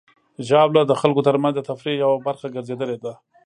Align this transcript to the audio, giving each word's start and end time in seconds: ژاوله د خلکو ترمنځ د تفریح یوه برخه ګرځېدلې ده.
ژاوله 0.47 0.81
د 0.85 0.93
خلکو 1.01 1.21
ترمنځ 1.27 1.53
د 1.55 1.61
تفریح 1.69 1.95
یوه 2.03 2.17
برخه 2.27 2.47
ګرځېدلې 2.55 2.97
ده. 3.03 3.13